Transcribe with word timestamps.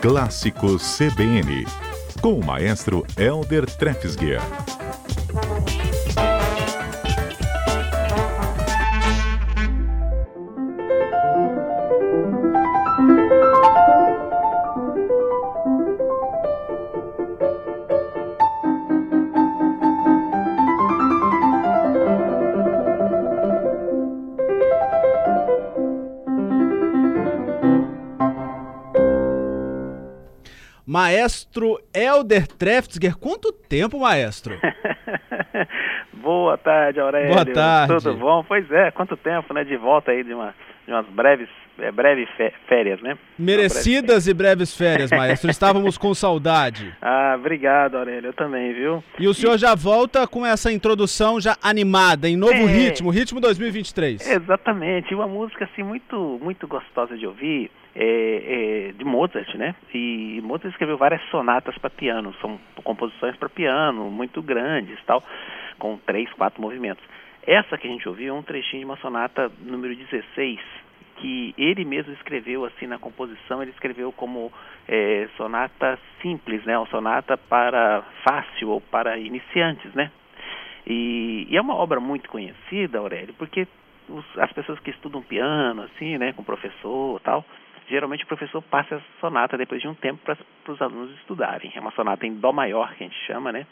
Clássicos 0.00 0.96
CBN, 0.96 1.66
com 2.22 2.38
o 2.38 2.42
maestro 2.42 3.04
Elder 3.18 3.66
Trefsguier. 3.66 4.40
Maestro 30.90 31.80
Elder 31.94 32.48
Treftsger, 32.48 33.16
quanto 33.16 33.52
tempo, 33.52 34.00
maestro? 34.00 34.58
Boa 36.30 36.56
tarde, 36.56 37.00
Aurélio. 37.00 37.34
Boa 37.34 37.44
tarde. 37.44 37.92
Tudo 37.96 38.14
bom? 38.14 38.44
Pois 38.46 38.70
é, 38.70 38.92
quanto 38.92 39.16
tempo, 39.16 39.52
né? 39.52 39.64
De 39.64 39.76
volta 39.76 40.12
aí 40.12 40.22
de, 40.22 40.32
uma, 40.32 40.54
de 40.86 40.92
umas 40.92 41.04
breves, 41.06 41.48
é, 41.76 41.90
breves 41.90 42.28
férias, 42.68 43.02
né? 43.02 43.18
Merecidas 43.36 44.28
e 44.28 44.32
breves 44.32 44.76
férias, 44.76 45.10
maestro. 45.10 45.50
Estávamos 45.50 45.98
com 45.98 46.14
saudade. 46.14 46.94
Ah, 47.02 47.34
obrigado, 47.36 47.96
Aurélio. 47.96 48.28
Eu 48.28 48.32
também, 48.32 48.72
viu? 48.72 49.02
E 49.18 49.26
o 49.26 49.34
senhor 49.34 49.56
e... 49.56 49.58
já 49.58 49.74
volta 49.74 50.24
com 50.28 50.46
essa 50.46 50.70
introdução 50.70 51.40
já 51.40 51.56
animada, 51.60 52.28
em 52.28 52.36
novo 52.36 52.52
é... 52.52 52.64
ritmo, 52.64 53.10
ritmo 53.10 53.40
2023. 53.40 54.30
Exatamente. 54.30 55.12
Uma 55.12 55.26
música, 55.26 55.64
assim, 55.64 55.82
muito, 55.82 56.38
muito 56.40 56.68
gostosa 56.68 57.18
de 57.18 57.26
ouvir 57.26 57.72
é, 57.92 58.90
é, 58.90 58.92
de 58.92 59.04
Mozart, 59.04 59.52
né? 59.56 59.74
E 59.92 60.40
Mozart 60.44 60.70
escreveu 60.70 60.96
várias 60.96 61.22
sonatas 61.28 61.76
para 61.78 61.90
piano, 61.90 62.32
são 62.40 62.56
composições 62.84 63.34
para 63.34 63.48
piano 63.48 64.08
muito 64.12 64.40
grandes, 64.40 64.96
tal, 65.04 65.24
com 65.80 65.96
três, 65.96 66.32
quatro 66.34 66.62
movimentos. 66.62 67.02
Essa 67.44 67.76
que 67.76 67.88
a 67.88 67.90
gente 67.90 68.08
ouviu 68.08 68.34
é 68.34 68.38
um 68.38 68.42
trechinho 68.42 68.80
de 68.80 68.84
uma 68.84 68.96
sonata 68.98 69.50
número 69.62 69.96
16, 69.96 70.60
que 71.16 71.54
ele 71.58 71.84
mesmo 71.84 72.12
escreveu 72.12 72.64
assim 72.64 72.86
na 72.86 72.98
composição, 72.98 73.62
ele 73.62 73.72
escreveu 73.72 74.12
como 74.12 74.52
é, 74.86 75.28
sonata 75.36 75.98
simples, 76.22 76.64
né? 76.64 76.78
Uma 76.78 76.86
sonata 76.86 77.36
para 77.36 78.02
fácil 78.22 78.68
ou 78.68 78.80
para 78.80 79.18
iniciantes, 79.18 79.92
né? 79.94 80.10
E, 80.86 81.46
e 81.50 81.56
é 81.56 81.60
uma 81.60 81.74
obra 81.74 81.98
muito 81.98 82.28
conhecida, 82.28 82.98
Aurélio, 82.98 83.34
porque 83.34 83.66
os, 84.08 84.24
as 84.38 84.52
pessoas 84.52 84.78
que 84.80 84.90
estudam 84.90 85.22
piano, 85.22 85.82
assim, 85.82 86.18
né, 86.18 86.32
com 86.32 86.42
professor 86.42 87.20
tal, 87.20 87.44
geralmente 87.88 88.24
o 88.24 88.26
professor 88.26 88.62
passa 88.62 88.96
essa 88.96 89.04
sonata 89.20 89.56
depois 89.56 89.80
de 89.80 89.88
um 89.88 89.94
tempo 89.94 90.20
para 90.24 90.72
os 90.72 90.80
alunos 90.80 91.10
estudarem. 91.18 91.72
É 91.74 91.80
uma 91.80 91.92
sonata 91.92 92.26
em 92.26 92.34
Dó 92.34 92.52
maior 92.52 92.94
que 92.94 93.04
a 93.04 93.06
gente 93.06 93.18
chama, 93.26 93.52
né? 93.52 93.66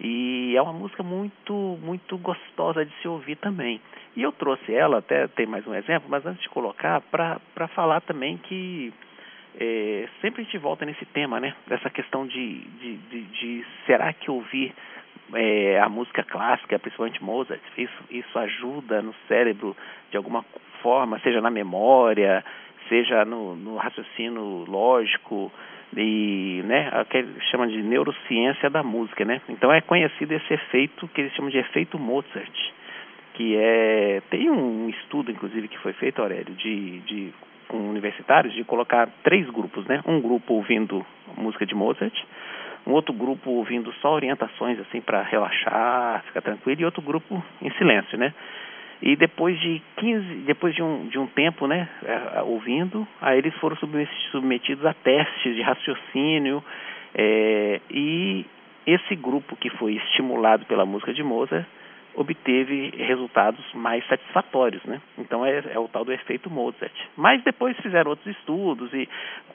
E 0.00 0.56
é 0.56 0.62
uma 0.62 0.72
música 0.72 1.02
muito, 1.02 1.78
muito 1.82 2.16
gostosa 2.16 2.84
de 2.84 2.92
se 3.02 3.08
ouvir 3.08 3.36
também. 3.36 3.80
E 4.16 4.22
eu 4.22 4.32
trouxe 4.32 4.74
ela, 4.74 4.98
até 4.98 5.28
tem 5.28 5.46
mais 5.46 5.66
um 5.66 5.74
exemplo, 5.74 6.08
mas 6.08 6.24
antes 6.24 6.42
de 6.42 6.48
colocar, 6.48 7.00
para 7.02 7.68
falar 7.74 8.00
também 8.00 8.38
que 8.38 8.92
é, 9.58 10.08
sempre 10.22 10.40
a 10.40 10.44
gente 10.44 10.56
volta 10.56 10.86
nesse 10.86 11.04
tema, 11.06 11.38
né? 11.38 11.54
Dessa 11.66 11.90
questão 11.90 12.26
de, 12.26 12.60
de, 12.60 12.96
de, 12.96 13.22
de 13.22 13.66
será 13.86 14.12
que 14.12 14.30
ouvir 14.30 14.72
é, 15.34 15.78
a 15.78 15.88
música 15.88 16.22
clássica, 16.22 16.78
principalmente 16.78 17.22
Mozart, 17.22 17.60
isso, 17.76 18.04
isso 18.10 18.38
ajuda 18.38 19.02
no 19.02 19.14
cérebro 19.28 19.76
de 20.10 20.16
alguma 20.16 20.44
forma, 20.82 21.20
seja 21.20 21.40
na 21.40 21.50
memória, 21.50 22.42
seja 22.88 23.24
no, 23.24 23.54
no 23.54 23.76
raciocínio 23.76 24.64
lógico 24.66 25.52
e 25.96 26.62
né, 26.64 26.90
que 27.10 27.26
chama 27.50 27.66
de 27.66 27.82
neurociência 27.82 28.70
da 28.70 28.82
música, 28.82 29.24
né? 29.24 29.40
Então 29.48 29.72
é 29.72 29.80
conhecido 29.80 30.32
esse 30.32 30.54
efeito 30.54 31.08
que 31.08 31.20
eles 31.20 31.32
chamam 31.34 31.50
de 31.50 31.58
efeito 31.58 31.98
Mozart, 31.98 32.72
que 33.34 33.56
é 33.56 34.22
tem 34.30 34.50
um 34.50 34.88
estudo 34.88 35.30
inclusive 35.30 35.68
que 35.68 35.78
foi 35.78 35.92
feito, 35.94 36.22
Aurélio, 36.22 36.54
de, 36.54 37.00
de 37.00 37.34
com 37.68 37.78
universitários 37.88 38.52
de 38.52 38.64
colocar 38.64 39.08
três 39.22 39.48
grupos, 39.48 39.86
né? 39.86 40.00
Um 40.06 40.20
grupo 40.20 40.54
ouvindo 40.54 41.04
música 41.36 41.64
de 41.64 41.74
Mozart, 41.74 42.14
um 42.86 42.92
outro 42.92 43.12
grupo 43.12 43.50
ouvindo 43.50 43.92
só 43.94 44.12
orientações 44.12 44.78
assim 44.80 45.00
para 45.00 45.22
relaxar, 45.22 46.24
ficar 46.24 46.40
tranquilo 46.40 46.80
e 46.80 46.84
outro 46.84 47.02
grupo 47.02 47.42
em 47.62 47.70
silêncio, 47.72 48.18
né? 48.18 48.34
E 49.02 49.16
depois 49.16 49.58
de 49.60 49.80
15, 49.96 50.34
depois 50.46 50.74
de 50.74 50.82
um, 50.82 51.08
de 51.08 51.18
um 51.18 51.26
tempo, 51.26 51.66
né, 51.66 51.88
é, 52.04 52.42
ouvindo, 52.42 53.06
aí 53.20 53.38
eles 53.38 53.54
foram 53.54 53.76
submetidos 54.30 54.84
a 54.84 54.92
testes 54.92 55.56
de 55.56 55.62
raciocínio 55.62 56.62
é, 57.14 57.80
e 57.90 58.44
esse 58.86 59.16
grupo 59.16 59.56
que 59.56 59.70
foi 59.70 59.94
estimulado 59.94 60.66
pela 60.66 60.84
música 60.84 61.12
de 61.14 61.22
Mozart 61.22 61.66
obteve 62.14 62.92
resultados 62.96 63.64
mais 63.72 64.06
satisfatórios, 64.06 64.82
né? 64.84 65.00
Então 65.16 65.46
é, 65.46 65.62
é, 65.72 65.78
o 65.78 65.88
tal 65.88 66.04
do 66.04 66.12
efeito 66.12 66.50
Mozart. 66.50 66.92
Mas 67.16 67.42
depois 67.44 67.76
fizeram 67.78 68.10
outros 68.10 68.36
estudos 68.36 68.92
e, 68.92 69.08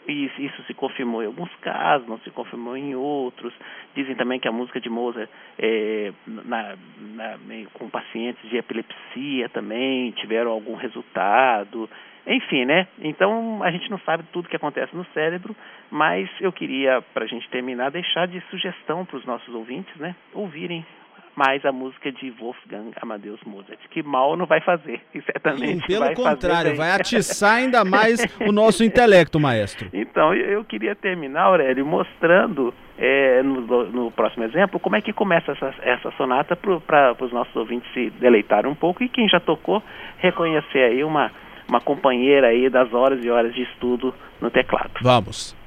e, 0.07 0.31
isso 0.39 0.63
se 0.63 0.73
confirmou 0.73 1.21
em 1.21 1.27
alguns 1.27 1.53
casos, 1.57 2.07
não 2.07 2.17
se 2.19 2.31
confirmou 2.31 2.77
em 2.77 2.95
outros. 2.95 3.53
Dizem 3.95 4.15
também 4.15 4.39
que 4.39 4.47
a 4.47 4.51
música 4.51 4.79
de 4.79 4.89
Mozart 4.89 5.29
é, 5.57 6.11
na, 6.27 6.75
na, 6.99 7.37
com 7.73 7.89
pacientes 7.89 8.47
de 8.49 8.57
epilepsia 8.57 9.49
também 9.49 10.11
tiveram 10.11 10.51
algum 10.51 10.75
resultado. 10.75 11.89
Enfim, 12.27 12.65
né? 12.65 12.87
Então 12.99 13.63
a 13.63 13.71
gente 13.71 13.89
não 13.89 13.99
sabe 13.99 14.23
tudo 14.33 14.49
que 14.49 14.55
acontece 14.55 14.95
no 14.95 15.05
cérebro, 15.13 15.55
mas 15.89 16.29
eu 16.41 16.51
queria, 16.51 17.01
para 17.13 17.23
a 17.23 17.27
gente 17.27 17.47
terminar, 17.49 17.91
deixar 17.91 18.27
de 18.27 18.41
sugestão 18.49 19.05
para 19.05 19.17
os 19.17 19.25
nossos 19.25 19.53
ouvintes, 19.53 19.95
né? 19.97 20.15
Ouvirem 20.33 20.85
mais 21.35 21.63
a 21.65 21.71
música 21.71 22.11
de 22.11 22.31
Wolfgang 22.31 22.91
Amadeus 23.01 23.39
Mozart, 23.45 23.79
que 23.91 24.01
mal 24.01 24.37
não 24.37 24.45
vai 24.45 24.61
fazer, 24.61 25.01
e 25.13 25.21
certamente 25.31 25.81
Sim, 25.81 25.87
pelo 25.87 26.05
vai 26.05 26.15
contrário, 26.15 26.75
vai 26.75 26.91
atiçar 26.91 27.55
ainda 27.59 27.83
mais 27.83 28.25
o 28.47 28.51
nosso 28.51 28.83
intelecto, 28.83 29.39
maestro. 29.39 29.89
Então, 29.93 30.33
eu 30.33 30.63
queria 30.63 30.95
terminar, 30.95 31.43
Aurélio, 31.43 31.85
mostrando 31.85 32.73
é, 32.97 33.43
no, 33.43 33.85
no, 33.91 34.11
próximo 34.11 34.45
exemplo 34.45 34.79
como 34.79 34.95
é 34.95 35.01
que 35.01 35.11
começa 35.11 35.51
essa, 35.51 35.73
essa 35.81 36.11
sonata 36.11 36.55
para 36.55 37.15
os 37.19 37.31
nossos 37.31 37.55
ouvintes 37.55 37.91
se 37.93 38.09
deleitarem 38.11 38.71
um 38.71 38.75
pouco 38.75 39.03
e 39.03 39.09
quem 39.09 39.27
já 39.27 39.39
tocou 39.39 39.83
reconhecer 40.19 40.79
aí 40.79 41.03
uma, 41.03 41.31
uma 41.67 41.81
companheira 41.81 42.47
aí 42.47 42.69
das 42.69 42.93
horas 42.93 43.23
e 43.23 43.29
horas 43.29 43.53
de 43.53 43.63
estudo 43.63 44.13
no 44.39 44.49
teclado. 44.49 44.91
Vamos. 45.01 45.64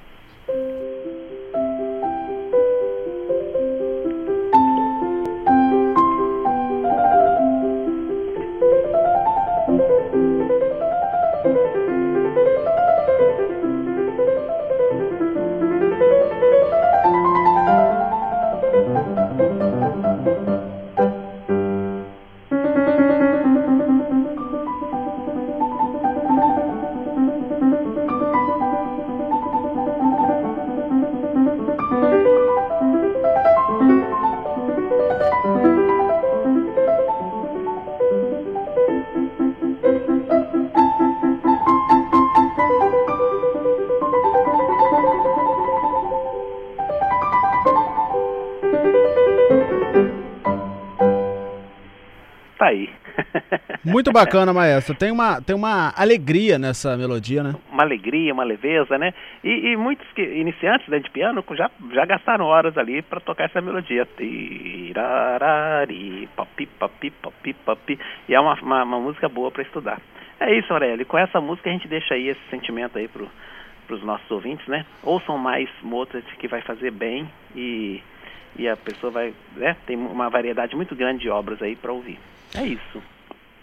Muito 53.84 54.12
bacana, 54.12 54.52
maestro. 54.52 54.94
Tem 54.94 55.10
uma, 55.10 55.40
tem 55.40 55.54
uma 55.54 55.92
alegria 55.96 56.58
nessa 56.58 56.96
melodia, 56.96 57.42
né? 57.42 57.54
Uma 57.70 57.82
alegria, 57.82 58.32
uma 58.32 58.44
leveza, 58.44 58.98
né? 58.98 59.12
E, 59.42 59.72
e 59.72 59.76
muitos 59.76 60.06
que, 60.12 60.22
iniciantes 60.22 60.88
né, 60.88 60.98
de 60.98 61.10
piano 61.10 61.44
já, 61.52 61.70
já 61.92 62.04
gastaram 62.04 62.44
horas 62.44 62.76
ali 62.76 63.02
para 63.02 63.20
tocar 63.20 63.44
essa 63.44 63.60
melodia. 63.60 64.06
E 68.28 68.34
é 68.34 68.40
uma, 68.40 68.54
uma, 68.54 68.84
uma 68.84 69.00
música 69.00 69.28
boa 69.28 69.50
para 69.50 69.62
estudar. 69.62 70.00
É 70.40 70.56
isso, 70.56 70.72
Aurélio. 70.72 71.04
Com 71.06 71.18
essa 71.18 71.40
música 71.40 71.68
a 71.68 71.72
gente 71.72 71.88
deixa 71.88 72.14
aí 72.14 72.28
esse 72.28 72.40
sentimento 72.50 72.98
aí 72.98 73.08
pro, 73.08 73.28
pros 73.86 74.02
nossos 74.04 74.30
ouvintes, 74.30 74.66
né? 74.68 74.84
Ouçam 75.02 75.36
mais 75.36 75.68
Mozart 75.82 76.24
que 76.38 76.46
vai 76.46 76.60
fazer 76.60 76.92
bem 76.92 77.28
e, 77.56 78.00
e 78.56 78.68
a 78.68 78.76
pessoa 78.76 79.10
vai, 79.10 79.34
né? 79.56 79.76
Tem 79.86 79.96
uma 79.96 80.28
variedade 80.28 80.74
muito 80.76 80.94
grande 80.94 81.20
de 81.22 81.28
obras 81.30 81.60
aí 81.62 81.74
para 81.76 81.92
ouvir. 81.92 82.18
É 82.54 82.62
isso. 82.64 83.02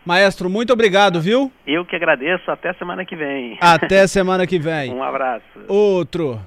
Maestro, 0.05 0.49
muito 0.49 0.71
obrigado, 0.71 1.19
viu? 1.19 1.51
Eu 1.65 1.83
que 1.83 1.95
agradeço. 1.95 2.51
Até 2.51 2.73
semana 2.73 3.03
que 3.03 3.15
vem. 3.15 3.57
Até 3.59 4.05
semana 4.07 4.45
que 4.45 4.59
vem. 4.59 4.93
um 4.93 5.03
abraço. 5.03 5.43
Outro. 5.67 6.39